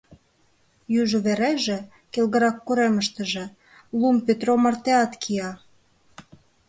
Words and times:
Южо 1.01 1.17
вереже, 1.25 1.77
келгырак 2.13 2.57
коремыштыже, 2.67 3.45
лум 3.99 4.17
Петро 4.27 4.53
мартеат 4.63 5.11
кия. 5.21 5.51